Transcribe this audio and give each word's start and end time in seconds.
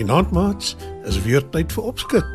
Vanaand 0.00 0.30
maats, 0.30 0.76
is 1.04 1.18
weer 1.26 1.42
tyd 1.52 1.74
vir 1.76 1.84
opskud. 1.90 2.28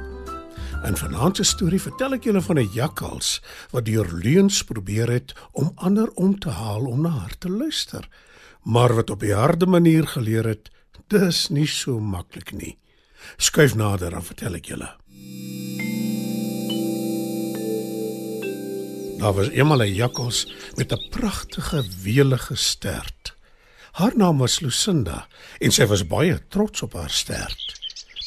In 0.85 0.93
vanaand 0.99 1.39
se 1.39 1.45
storie 1.49 1.79
vertel 1.81 2.13
ek 2.13 2.27
julle 2.27 2.43
van 2.45 2.59
'n 2.61 2.69
jakkals 2.77 3.41
wat 3.73 3.88
deur 3.89 4.05
leuns 4.05 4.61
probeer 4.63 5.09
het 5.09 5.33
om 5.51 5.71
ander 5.75 6.11
om 6.13 6.38
te 6.39 6.53
haal 6.53 6.85
om 6.85 7.01
na 7.01 7.09
haar 7.09 7.33
te 7.38 7.49
luister, 7.49 8.05
maar 8.61 8.93
wat 8.93 9.09
op 9.09 9.23
'n 9.23 9.33
harde 9.33 9.65
manier 9.65 10.05
geleer 10.07 10.45
het, 10.45 10.69
dis 11.07 11.49
nie 11.49 11.65
so 11.65 11.99
maklik 11.99 12.53
nie. 12.53 12.77
Skuif 13.38 13.75
nader 13.75 14.13
en 14.13 14.23
vertel 14.23 14.53
ek 14.53 14.66
julle. 14.66 14.89
Daar 19.17 19.33
was 19.33 19.49
eendag 19.49 19.81
'n 19.81 19.93
jakkals 19.93 20.53
met 20.77 20.93
'n 20.93 21.09
pragtige 21.09 21.83
welige 22.03 22.55
stert. 22.55 23.34
Haar 23.95 24.11
naam 24.15 24.38
was 24.38 24.59
Lucinda 24.59 25.21
en 25.63 25.71
sy 25.71 25.85
was 25.88 26.01
baie 26.03 26.35
trots 26.51 26.81
op 26.83 26.97
haar 26.99 27.13
stert. 27.15 27.61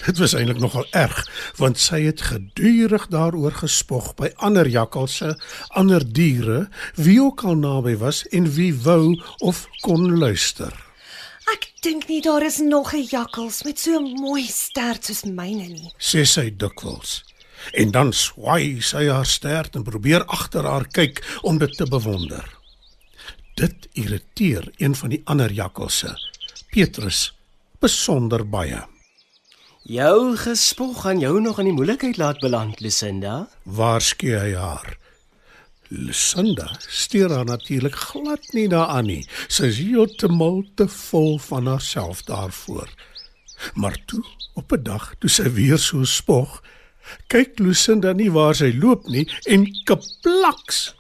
Dit 0.07 0.17
was 0.17 0.33
eintlik 0.33 0.63
nogal 0.63 0.87
erg 0.97 1.19
want 1.59 1.77
sy 1.77 1.99
het 2.07 2.23
gedurig 2.25 3.05
daaroor 3.13 3.53
gespog 3.53 4.15
by 4.17 4.31
ander 4.49 4.65
jakkalse, 4.73 5.35
ander 5.77 6.01
diere, 6.01 6.71
wie 6.97 7.19
ook 7.21 7.45
al 7.45 7.61
naby 7.61 7.99
was 8.01 8.23
en 8.33 8.49
wie 8.57 8.73
wou 8.81 9.13
of 9.45 9.67
kon 9.85 10.17
luister. 10.17 10.73
Ek 11.53 11.69
dink 11.85 12.09
nie 12.09 12.23
daar 12.25 12.49
is 12.49 12.63
nog 12.65 12.95
'n 12.97 13.05
jakkals 13.05 13.63
met 13.69 13.79
so 13.79 14.01
'n 14.01 14.17
mooi 14.17 14.49
stert 14.49 15.05
soos 15.05 15.25
myne 15.25 15.69
nie. 15.69 15.93
sê 15.99 16.25
sy 16.25 16.49
dikwels. 16.57 17.25
En 17.73 17.91
dan 17.91 18.13
swaai 18.13 18.81
sy 18.81 19.09
haar 19.09 19.27
stert 19.27 19.75
en 19.75 19.83
probeer 19.83 20.25
agter 20.25 20.65
haar 20.65 20.89
kyk 20.89 21.41
om 21.43 21.59
dit 21.59 21.77
te 21.77 21.85
bewonder. 21.85 22.58
Dit 23.59 23.89
irriteer 23.93 24.69
een 24.77 24.95
van 24.95 25.11
die 25.11 25.19
ander 25.25 25.51
jakkalse, 25.51 26.13
Petrus, 26.71 27.33
besonder 27.83 28.45
baie. 28.47 28.85
Jou 29.83 30.37
gespog 30.39 31.01
gaan 31.03 31.19
jou 31.19 31.41
nog 31.43 31.59
in 31.59 31.67
die 31.67 31.75
moeilikheid 31.75 32.21
laat 32.23 32.39
beland, 32.39 32.79
Lucinda. 32.79 33.49
Waarsku 33.65 34.31
hy 34.37 34.53
haar. 34.55 34.93
Lucinda 35.89 36.69
steur 36.87 37.35
haar 37.35 37.49
natuurlik 37.49 37.97
glad 37.99 38.47
nie 38.55 38.69
daaraan 38.71 39.11
nie. 39.11 39.25
Sy 39.49 39.73
is 39.73 39.81
heeltemal 39.83 40.63
te 40.79 40.87
vol 40.93 41.41
van 41.49 41.67
haarself 41.67 42.23
daarvoor. 42.31 42.87
Maar 43.75 43.99
toe, 44.07 44.23
op 44.55 44.71
'n 44.73 44.83
dag 44.83 45.15
toe 45.19 45.31
sy 45.31 45.51
weer 45.51 45.79
so 45.79 46.05
spog, 46.05 46.63
kyk 47.27 47.59
Lucinda 47.59 48.13
nie 48.13 48.31
waar 48.31 48.55
sy 48.55 48.71
loop 48.71 49.09
nie 49.09 49.27
en 49.51 49.67
kaplaks. 49.85 50.95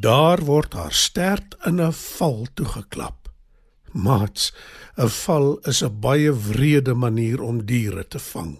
Daar 0.00 0.42
word 0.42 0.72
haar 0.74 0.92
stert 0.92 1.54
in 1.64 1.80
'n 1.80 1.92
val 1.92 2.46
toegeklap. 2.54 3.28
Mats, 3.92 4.52
'n 4.96 5.08
val 5.08 5.58
is 5.58 5.82
'n 5.82 6.00
baie 6.00 6.32
wrede 6.32 6.94
manier 6.94 7.40
om 7.40 7.64
diere 7.64 8.08
te 8.08 8.18
vang. 8.18 8.58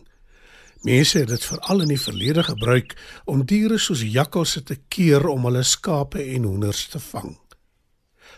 Mense 0.83 1.19
het 1.19 1.29
dit 1.29 1.45
veral 1.45 1.81
in 1.81 1.89
die 1.89 2.01
verlede 2.01 2.43
gebruik 2.43 2.97
om 3.25 3.45
diere 3.45 3.79
soos 3.79 4.03
jakkalse 4.03 4.63
te 4.63 4.77
keer 4.89 5.27
om 5.27 5.45
hulle 5.45 5.63
skape 5.63 6.23
en 6.23 6.43
hoenders 6.43 6.87
te 6.89 7.01
vang. 7.01 7.39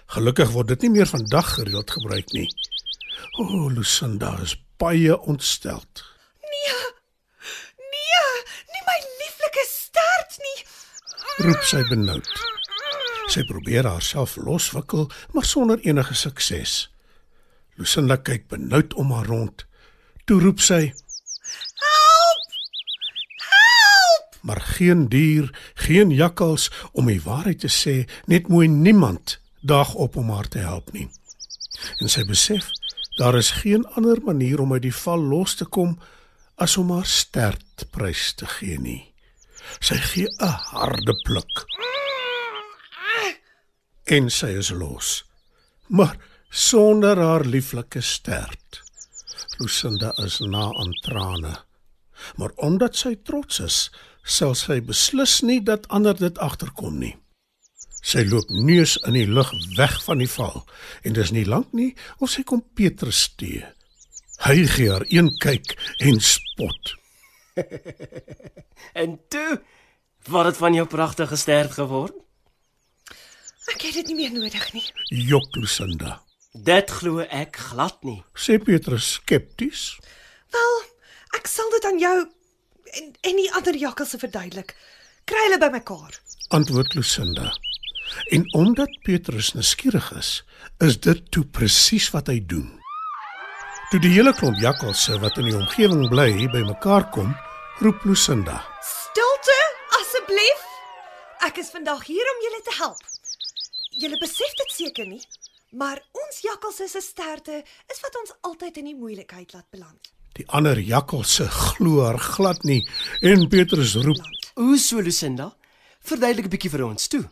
Gelukkig 0.07 0.51
word 0.51 0.69
dit 0.69 0.81
nie 0.81 0.91
meer 0.91 1.07
vandag 1.07 1.55
gereeld 1.55 1.91
gebruik 1.91 2.33
nie. 2.33 2.49
O, 3.39 3.43
oh, 3.43 3.73
Lucinda 3.73 4.39
is 4.43 4.65
baie 4.77 5.21
ontsteld. 5.21 6.05
Nee. 6.41 6.81
Nee, 7.93 8.29
nie 8.73 8.85
my 8.89 8.99
lieflike 9.21 9.65
stert 9.69 10.39
nie. 10.39 10.59
Roep 11.45 11.63
sy 11.63 11.83
benoud. 11.89 12.56
Sy 13.27 13.43
probeer 13.45 13.87
haarself 13.89 14.37
loswikkel, 14.37 15.11
maar 15.33 15.45
sonder 15.45 15.79
enige 15.83 16.15
sukses. 16.15 16.91
Lucinda 17.77 18.17
kyk 18.17 18.47
benoud 18.49 18.95
om 18.95 19.11
haar 19.13 19.27
rond. 19.27 19.67
Toe 20.25 20.41
roep 20.41 20.61
sy: 20.61 20.93
Help! 21.83 22.53
Help! 23.51 24.39
maar 24.47 24.61
geen 24.61 25.09
dier, 25.09 25.51
geen 25.75 26.11
jakkals 26.11 26.71
om 26.93 27.11
die 27.11 27.21
waarheid 27.23 27.65
te 27.65 27.71
sê, 27.73 28.05
net 28.31 28.49
mooi 28.49 28.69
niemand 28.69 29.39
daag 29.67 29.95
op 29.95 30.17
om 30.17 30.31
haar 30.31 30.49
te 30.49 30.63
help 30.63 30.93
nie. 30.95 31.09
En 31.99 32.09
sy 32.09 32.23
besef 32.29 32.71
daar 33.19 33.35
is 33.35 33.51
geen 33.63 33.87
ander 33.97 34.21
manier 34.23 34.61
om 34.61 34.73
uit 34.77 34.85
die 34.87 34.95
val 34.95 35.21
los 35.21 35.57
te 35.59 35.65
kom 35.65 35.97
as 36.63 36.77
om 36.77 36.93
haar 36.95 37.09
stert 37.09 37.89
prys 37.91 38.33
te 38.39 38.47
gee 38.59 38.79
nie. 38.79 39.03
Sy 39.81 39.97
gee 40.13 40.29
'n 40.39 40.55
harde 40.73 41.15
pluk. 41.25 41.67
En 44.07 44.29
sy 44.31 44.53
is 44.55 44.71
los. 44.71 45.25
Maar 45.91 46.15
sonder 46.51 47.19
haar 47.19 47.45
lieflike 47.45 48.01
stert. 48.01 48.83
Lucinda 49.59 50.13
is 50.23 50.39
na 50.39 50.69
aan 50.71 50.93
trane. 51.03 51.55
Maar 52.37 52.53
omdat 52.57 52.97
sy 52.97 53.17
trots 53.27 53.59
is, 53.61 53.79
sal 54.23 54.55
sy 54.55 54.79
beslis 54.81 55.41
nie 55.43 55.59
dat 55.63 55.89
ander 55.91 56.15
dit 56.15 56.39
agterkom 56.39 57.01
nie. 57.03 57.17
Sy 58.07 58.23
loop 58.31 58.51
neus 58.51 58.95
in 59.09 59.17
die 59.19 59.27
lug 59.27 59.51
weg 59.75 59.97
van 60.05 60.23
die 60.23 60.31
val 60.31 60.63
en 61.03 61.17
dis 61.17 61.33
nie 61.35 61.47
lank 61.47 61.73
nie 61.75 61.91
of 62.23 62.31
sy 62.31 62.45
kom 62.47 62.63
Petrus 62.79 63.25
te. 63.35 63.65
Hy 64.47 64.57
gee 64.71 64.93
haar 64.93 65.07
een 65.11 65.33
kyk 65.43 65.75
en 66.07 66.23
spot. 66.23 66.95
En 68.97 69.17
toe 69.33 69.57
wat 70.29 70.45
het 70.51 70.59
van 70.61 70.75
jou 70.77 70.85
pragtige 70.89 71.37
stert 71.37 71.73
geword? 71.77 72.26
Ek 73.73 73.83
het 73.83 73.99
dit 73.99 74.13
nie 74.13 74.19
meer 74.23 74.35
nodig 74.35 74.67
nie. 74.77 74.85
Jok 75.11 75.57
Lucinda. 75.59 76.21
Dit 76.53 76.91
glo 77.01 77.25
ek 77.25 77.59
glad 77.71 77.99
nie. 78.07 78.21
Sê 78.39 78.57
Petrus 78.63 79.17
skepties. 79.19 79.97
Wel, 80.55 80.77
ek 81.37 81.51
sal 81.51 81.71
dit 81.75 81.89
aan 81.91 81.99
jou 82.01 82.17
en 82.97 83.11
en 83.29 83.41
die 83.43 83.51
ander 83.59 83.77
jakkalse 83.77 84.19
verduidelik. 84.23 84.77
Kry 85.27 85.43
hulle 85.49 85.59
bymekaar. 85.59 86.15
Antwoord 86.55 86.95
Lucinda. 86.95 87.51
En 88.31 88.47
omdat 88.55 88.93
Petrus 89.03 89.53
nuuskierig 89.53 90.13
is, 90.15 90.31
is 90.79 91.01
dit 91.01 91.25
toe 91.35 91.45
presies 91.45 92.07
wat 92.15 92.31
hy 92.31 92.39
doen. 92.47 92.69
Toe 93.91 94.01
die 94.03 94.15
hele 94.15 94.33
klomp 94.35 94.59
jakkalse 94.63 95.19
wat 95.23 95.37
in 95.43 95.51
die 95.51 95.59
omgewing 95.59 96.07
bly 96.11 96.31
bymekaar 96.55 97.11
kom, 97.15 97.35
roep 97.83 98.07
Lucinda. 98.07 98.63
Stilte, 98.87 99.59
asseblief. 99.99 100.65
Ek 101.51 101.59
is 101.63 101.75
vandag 101.75 102.07
hier 102.07 102.35
om 102.35 102.43
julle 102.47 102.63
te 102.67 102.79
help. 102.79 103.16
Julle 103.97 104.19
besef 104.21 104.53
dit 104.61 104.73
seker 104.75 105.07
nie, 105.09 105.23
maar 105.73 106.03
ons 106.13 106.41
jakkalse 106.45 106.89
se 106.91 107.01
sterte 107.01 107.63
is 107.93 108.03
wat 108.05 108.19
ons 108.21 108.35
altyd 108.49 108.83
in 108.83 108.91
die 108.91 108.99
moeilikheid 108.99 109.55
laat 109.57 109.69
beland. 109.73 110.11
Die 110.37 110.45
ander 110.53 110.77
jakkalse 110.77 111.47
glo 111.49 112.03
haar 112.05 112.19
glad 112.21 112.61
nie 112.69 112.83
en 113.25 113.49
Petrus 113.49 113.95
roep: 114.05 114.21
Hoe 114.61 114.77
so, 114.79 115.01
Lucinda? 115.01 115.55
Verduidelik 116.05 116.47
'n 116.47 116.53
bietjie 116.53 116.71
vir 116.71 116.85
ons 116.85 117.09
toe. 117.09 117.25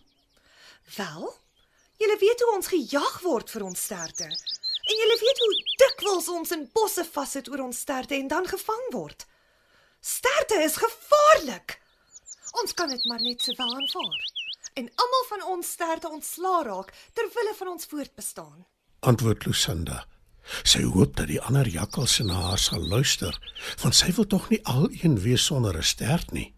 Wel, 0.97 1.25
julle 2.01 2.17
weet 2.21 2.41
hoe 2.41 2.55
ons 2.57 2.73
gejag 2.73 3.21
word 3.21 3.51
vir 3.51 3.63
ons 3.65 3.85
sterte. 3.85 4.25
En 4.25 4.97
julle 5.01 5.19
weet 5.21 5.39
hoe 5.45 5.55
dikwels 5.85 6.29
ons 6.29 6.51
in 6.51 6.71
bosse 6.73 7.05
vassit 7.05 7.49
oor 7.49 7.61
ons 7.61 7.79
sterte 7.79 8.15
en 8.15 8.29
dan 8.29 8.47
gevang 8.49 8.87
word. 8.93 9.27
Sterte 10.01 10.63
is 10.65 10.77
gevaarlik. 10.77 11.81
Ons 12.61 12.73
kan 12.73 12.89
dit 12.89 13.05
maar 13.05 13.21
net 13.21 13.43
sowel 13.43 13.75
aanvaar. 13.75 14.44
En 14.75 14.91
almal 14.95 15.25
van 15.29 15.43
ons 15.55 15.71
sterte 15.71 16.11
ontslaa 16.11 16.63
raak 16.67 16.91
ter 17.13 17.29
wille 17.35 17.53
van 17.57 17.69
ons 17.69 17.87
voortbestaan. 17.87 18.67
Antwoord 19.07 19.47
Lucinda. 19.47 20.01
Sy 20.67 20.83
hoop 20.83 21.15
dat 21.17 21.31
die 21.31 21.39
ander 21.41 21.69
jakkalse 21.71 22.25
na 22.27 22.41
haar 22.49 22.59
sal 22.59 22.83
luister, 22.83 23.37
want 23.83 23.95
sy 23.95 24.11
wil 24.17 24.27
tog 24.27 24.49
nie 24.51 24.59
alleen 24.67 25.15
wees 25.23 25.47
sonder 25.47 25.79
'n 25.79 25.87
stert 25.93 26.33
nie. 26.33 26.55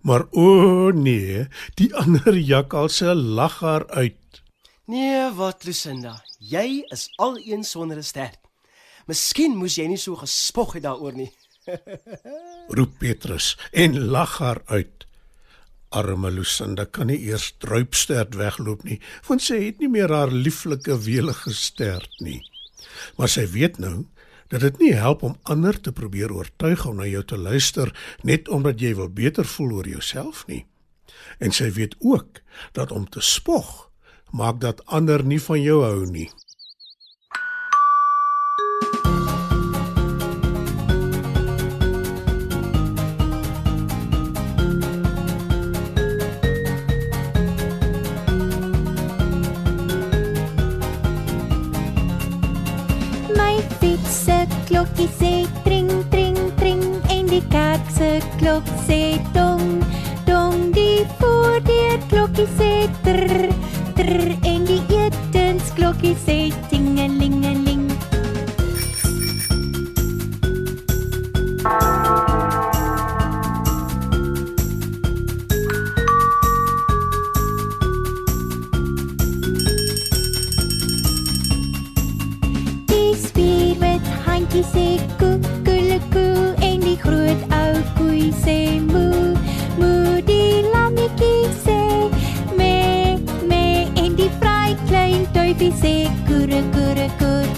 Maar 0.00 0.24
o 0.30 0.90
nee, 0.90 1.46
die 1.74 1.94
ander 1.94 2.36
jakkalse 2.36 3.14
lag 3.14 3.60
haar 3.60 3.86
uit. 3.90 4.42
Nee, 4.86 5.30
wat 5.30 5.64
Lucinda? 5.64 6.24
Jy 6.38 6.84
is 6.88 7.12
al 7.16 7.36
een 7.38 7.64
sonder 7.64 7.96
'n 7.96 8.02
stert. 8.02 8.40
Miskien 9.06 9.56
moes 9.56 9.74
jy 9.74 9.86
nie 9.86 9.98
so 10.00 10.16
gespog 10.16 10.72
het 10.72 10.82
daaroor 10.82 11.12
nie. 11.12 11.32
roep 12.76 12.98
Petrus 12.98 13.58
en 13.72 13.98
lag 14.08 14.38
haar 14.38 14.62
uit. 14.66 15.01
Arme 15.92 16.30
Lucinda 16.30 16.84
kan 16.84 17.10
nie 17.12 17.18
eers 17.28 17.52
druipstert 17.62 18.36
wegloop 18.38 18.84
nie, 18.88 18.98
want 19.28 19.44
sy 19.44 19.60
het 19.66 19.80
nie 19.82 19.90
meer 19.92 20.12
haar 20.12 20.32
lieflike 20.32 20.96
welige 21.04 21.52
stert 21.56 22.20
nie. 22.20 22.40
Maar 23.16 23.30
sy 23.32 23.46
weet 23.52 23.78
nou 23.82 24.06
dat 24.52 24.60
dit 24.60 24.78
nie 24.82 24.92
help 24.92 25.22
om 25.24 25.38
ander 25.48 25.78
te 25.80 25.92
probeer 25.96 26.32
oortuig 26.32 26.84
om 26.88 26.98
na 27.00 27.06
jou 27.08 27.22
te 27.24 27.38
luister 27.40 27.92
net 28.22 28.48
omdat 28.52 28.80
jy 28.80 28.92
wil 28.98 29.08
beter 29.08 29.48
voel 29.48 29.78
oor 29.78 29.88
jouself 29.88 30.44
nie. 30.48 30.64
En 31.40 31.54
sy 31.56 31.70
weet 31.72 31.96
ook 32.00 32.42
dat 32.76 32.92
om 32.92 33.08
te 33.08 33.20
spog 33.24 33.88
maak 34.32 34.60
dat 34.60 34.84
ander 34.86 35.24
nie 35.24 35.40
van 35.40 35.60
jou 35.60 35.82
hou 35.84 36.06
nie. 36.08 36.28
Klokkie 55.02 55.18
sê 55.18 55.46
tring 55.64 55.90
tring 56.10 56.36
tring 56.58 56.82
en 57.10 57.26
die 57.26 57.42
kerk 57.50 57.90
se 57.90 58.20
klok 58.38 58.62
sê 58.86 59.18
dong 59.34 59.82
dong 60.26 60.70
die 60.72 61.02
voordeur 61.18 61.98
klokkie 62.08 62.46
sê 62.58 62.86
trr 63.02 63.50
trr 63.98 64.30
en 64.46 64.64
die 64.64 64.82
etensklokkie 64.94 66.14
sê 66.14 66.38
tingelingeling 66.70 66.71
sê 95.70 95.94
koere 96.26 96.60
koere 96.74 97.08
koer 97.20 97.48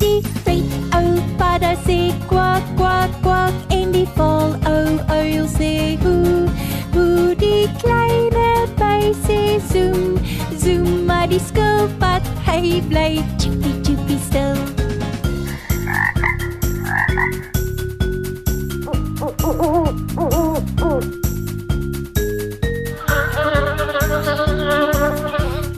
Die 0.00 0.22
feit 0.44 0.72
ou 0.94 1.12
padda 1.38 1.74
sê 1.86 2.12
kwak 2.28 2.64
kwak 2.76 3.10
kwak 3.22 3.54
en 3.70 3.92
die 3.92 4.08
vol 4.16 4.56
ou 4.74 4.88
uil 5.20 5.46
sê 5.58 5.72
hoe 6.02 6.48
hoe 6.94 7.34
die 7.36 7.68
kleine 7.82 8.50
by 8.80 9.12
sê 9.26 9.40
zoom. 9.72 10.18
Zoom 10.62 11.04
maar 11.06 11.28
die 11.28 11.40
skilpad 11.40 12.22
hy 12.50 12.80
bly 12.90 13.22
chippy 13.38 13.72
chippy 13.84 14.16
stil 14.18 14.56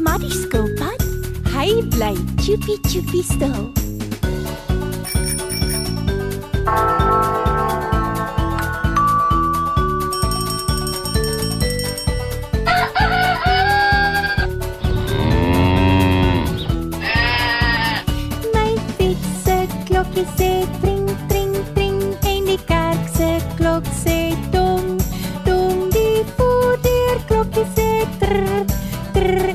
Maar 0.01 0.19
die 0.19 0.33
skilpad 0.33 1.05
hy 1.53 1.69
bly 1.93 2.17
chippy 2.41 2.81
chippy 2.89 3.23
stil 3.23 3.82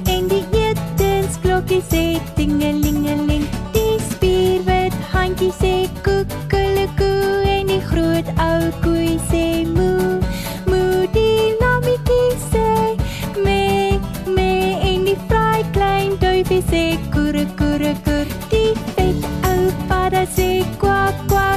en 0.05 0.27
die 0.29 0.43
etensklokkie 0.61 1.81
sê 1.89 2.03
tingelingeling 2.35 3.45
die 3.73 3.97
spierwit 4.09 4.93
handjie 5.13 5.51
sê 5.61 5.73
koekelekoe 6.05 7.41
en 7.55 7.71
die 7.71 7.81
groot 7.89 8.27
ou 8.45 8.69
koei 8.83 9.15
sê 9.31 9.45
moe 9.73 10.19
moe 10.69 11.07
die 11.15 11.55
lammetjie 11.61 12.29
sê 12.51 12.67
me 13.45 13.61
me 14.35 14.51
en 14.91 15.07
die 15.09 15.17
vry 15.31 15.65
klein 15.77 16.13
duifie 16.21 16.61
sê 16.71 16.85
koere 17.13 17.45
koere 17.59 17.93
koer. 18.05 18.27
Die 18.51 18.73
vet 18.95 19.25
ou 19.51 19.71
padda 19.89 20.23
sê 20.37 20.51
kwak 20.81 21.15
kwak 21.31 21.56